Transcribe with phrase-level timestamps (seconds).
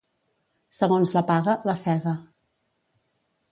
[0.77, 2.17] Segons la paga, la sega.